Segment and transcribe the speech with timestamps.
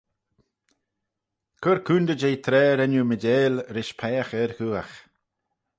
[1.61, 4.93] Cur coontey jeh traa ren oo meeiteil rish peiagh ard-ghooagh.